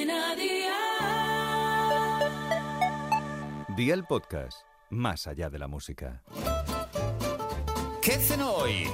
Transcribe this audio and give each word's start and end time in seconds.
Cadena 0.00 0.34
Día 3.76 3.94
el 3.94 4.04
podcast, 4.04 4.62
más 4.88 5.26
allá 5.26 5.50
de 5.50 5.58
la 5.58 5.68
música. 5.68 6.22
¿Qué 8.00 8.12
cenó 8.12 8.52
hoy? 8.52 8.86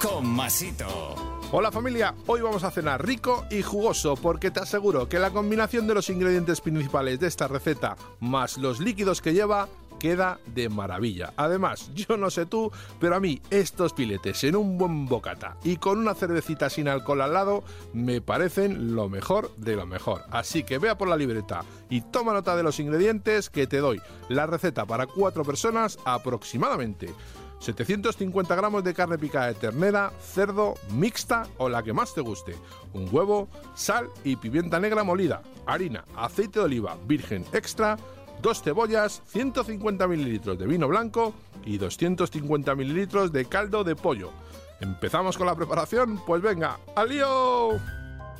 Con 0.00 0.26
Masito. 0.26 0.86
Hola 1.52 1.70
familia, 1.70 2.14
hoy 2.26 2.40
vamos 2.40 2.64
a 2.64 2.70
cenar 2.70 3.04
rico 3.04 3.44
y 3.50 3.60
jugoso 3.60 4.14
porque 4.14 4.50
te 4.50 4.60
aseguro 4.60 5.10
que 5.10 5.18
la 5.18 5.30
combinación 5.30 5.86
de 5.86 5.94
los 5.94 6.08
ingredientes 6.08 6.62
principales 6.62 7.20
de 7.20 7.26
esta 7.26 7.46
receta 7.46 7.96
más 8.20 8.56
los 8.56 8.80
líquidos 8.80 9.20
que 9.20 9.34
lleva 9.34 9.68
queda 10.00 10.40
de 10.46 10.68
maravilla. 10.68 11.32
Además, 11.36 11.92
yo 11.94 12.16
no 12.16 12.30
sé 12.30 12.46
tú, 12.46 12.72
pero 12.98 13.14
a 13.14 13.20
mí 13.20 13.40
estos 13.50 13.94
filetes 13.94 14.42
en 14.42 14.56
un 14.56 14.76
buen 14.76 15.06
bocata 15.06 15.56
y 15.62 15.76
con 15.76 15.98
una 15.98 16.14
cervecita 16.14 16.68
sin 16.68 16.88
alcohol 16.88 17.20
al 17.20 17.34
lado 17.34 17.62
me 17.92 18.20
parecen 18.20 18.96
lo 18.96 19.08
mejor 19.08 19.54
de 19.56 19.76
lo 19.76 19.86
mejor. 19.86 20.24
Así 20.30 20.64
que 20.64 20.78
vea 20.78 20.98
por 20.98 21.08
la 21.08 21.16
libreta 21.16 21.64
y 21.88 22.00
toma 22.00 22.32
nota 22.32 22.56
de 22.56 22.64
los 22.64 22.80
ingredientes 22.80 23.50
que 23.50 23.68
te 23.68 23.78
doy 23.78 24.00
la 24.28 24.46
receta 24.46 24.86
para 24.86 25.06
cuatro 25.06 25.44
personas 25.44 25.98
aproximadamente. 26.04 27.14
750 27.60 28.54
gramos 28.54 28.82
de 28.82 28.94
carne 28.94 29.18
picada 29.18 29.48
de 29.48 29.54
ternera, 29.54 30.10
cerdo, 30.20 30.74
mixta 30.92 31.46
o 31.58 31.68
la 31.68 31.82
que 31.82 31.92
más 31.92 32.14
te 32.14 32.22
guste, 32.22 32.56
un 32.94 33.08
huevo, 33.12 33.48
sal 33.74 34.08
y 34.24 34.36
pimienta 34.36 34.80
negra 34.80 35.04
molida, 35.04 35.42
harina, 35.66 36.04
aceite 36.16 36.58
de 36.58 36.64
oliva 36.64 36.96
virgen 37.06 37.44
extra, 37.52 37.98
dos 38.40 38.62
cebollas, 38.62 39.22
150 39.26 40.06
mililitros 40.06 40.58
de 40.58 40.66
vino 40.66 40.88
blanco 40.88 41.34
y 41.64 41.78
250 41.78 42.74
mililitros 42.74 43.32
de 43.32 43.44
caldo 43.44 43.84
de 43.84 43.96
pollo. 43.96 44.30
¿Empezamos 44.80 45.36
con 45.36 45.46
la 45.46 45.54
preparación? 45.54 46.22
Pues 46.24 46.40
venga, 46.40 46.78
¡al 46.96 47.08
lío! 47.10 47.78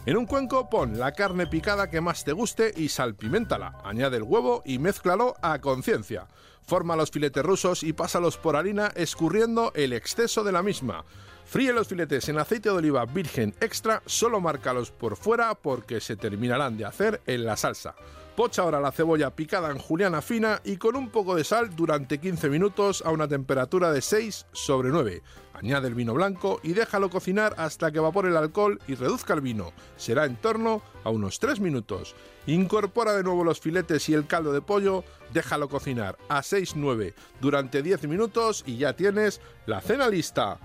En 0.07 0.17
un 0.17 0.25
cuenco 0.25 0.71
pon 0.71 0.99
la 0.99 1.13
carne 1.13 1.47
picada 1.47 1.91
que 1.91 2.01
más 2.01 2.25
te 2.25 2.33
guste 2.33 2.73
y 2.75 2.89
salpiméntala. 2.89 3.79
Añade 3.85 4.17
el 4.17 4.23
huevo 4.23 4.63
y 4.65 4.79
mézclalo 4.79 5.35
a 5.43 5.59
conciencia. 5.61 6.27
Forma 6.63 6.96
los 6.96 7.11
filetes 7.11 7.45
rusos 7.45 7.83
y 7.83 7.93
pásalos 7.93 8.39
por 8.39 8.57
harina 8.57 8.91
escurriendo 8.95 9.73
el 9.74 9.93
exceso 9.93 10.43
de 10.43 10.52
la 10.52 10.63
misma. 10.63 11.05
Fríe 11.45 11.73
los 11.73 11.89
filetes 11.89 12.29
en 12.29 12.39
aceite 12.39 12.71
de 12.71 12.77
oliva 12.77 13.05
virgen 13.05 13.55
extra, 13.61 14.02
solo 14.07 14.41
márcalos 14.41 14.91
por 14.91 15.17
fuera 15.17 15.55
porque 15.55 16.01
se 16.01 16.17
terminarán 16.17 16.79
de 16.79 16.87
hacer 16.87 17.21
en 17.27 17.45
la 17.45 17.57
salsa. 17.57 17.95
Pocha 18.41 18.63
ahora 18.63 18.80
la 18.80 18.91
cebolla 18.91 19.37
picada 19.37 19.71
en 19.71 19.77
juliana 19.77 20.23
fina 20.23 20.63
y 20.65 20.79
con 20.79 20.96
un 20.96 21.10
poco 21.10 21.37
de 21.37 21.45
sal 21.45 21.77
durante 21.77 22.16
15 22.16 22.49
minutos 22.49 23.02
a 23.05 23.10
una 23.10 23.29
temperatura 23.29 23.93
de 23.93 24.01
6 24.01 24.46
sobre 24.52 24.88
9. 24.88 25.23
Añade 25.52 25.88
el 25.88 25.95
vino 25.95 26.15
blanco 26.15 26.59
y 26.63 26.73
déjalo 26.73 27.11
cocinar 27.11 27.55
hasta 27.59 27.93
que 27.93 27.99
evapore 27.99 28.30
el 28.30 28.38
alcohol 28.38 28.80
y 28.88 28.95
reduzca 28.95 29.35
el 29.35 29.43
vino. 29.43 29.74
Será 29.99 30.24
en 30.24 30.37
torno 30.37 30.80
a 31.05 31.11
unos 31.11 31.38
3 31.38 31.61
minutos. 31.61 32.15
Incorpora 32.46 33.13
de 33.13 33.24
nuevo 33.24 33.45
los 33.45 33.61
filetes 33.61 34.09
y 34.09 34.15
el 34.15 34.27
caldo 34.27 34.55
de 34.55 34.63
pollo, 34.63 35.05
déjalo 35.35 35.68
cocinar 35.68 36.16
a 36.30 36.41
6-9 36.41 37.13
durante 37.43 37.83
10 37.83 38.09
minutos 38.09 38.65
y 38.66 38.79
ya 38.79 38.95
tienes 38.95 39.43
la 39.66 39.83
cena 39.83 40.09
lista. 40.09 40.59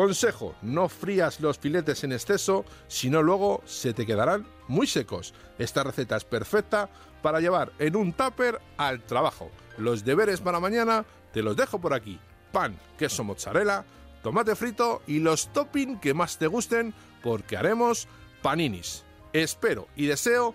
Consejo, 0.00 0.54
no 0.62 0.88
frías 0.88 1.40
los 1.40 1.58
filetes 1.58 2.04
en 2.04 2.12
exceso, 2.12 2.64
si 2.88 3.10
no 3.10 3.22
luego 3.22 3.60
se 3.66 3.92
te 3.92 4.06
quedarán 4.06 4.46
muy 4.66 4.86
secos. 4.86 5.34
Esta 5.58 5.84
receta 5.84 6.16
es 6.16 6.24
perfecta 6.24 6.88
para 7.20 7.38
llevar 7.38 7.70
en 7.78 7.96
un 7.96 8.14
tupper 8.14 8.62
al 8.78 9.02
trabajo. 9.02 9.50
Los 9.76 10.02
deberes 10.02 10.40
para 10.40 10.58
mañana 10.58 11.04
te 11.34 11.42
los 11.42 11.54
dejo 11.54 11.82
por 11.82 11.92
aquí. 11.92 12.18
Pan, 12.50 12.80
queso 12.96 13.24
mozzarella, 13.24 13.84
tomate 14.22 14.56
frito 14.56 15.02
y 15.06 15.18
los 15.18 15.52
topping 15.52 16.00
que 16.00 16.14
más 16.14 16.38
te 16.38 16.46
gusten 16.46 16.94
porque 17.22 17.58
haremos 17.58 18.08
paninis. 18.40 19.04
Espero 19.34 19.86
y 19.96 20.06
deseo 20.06 20.54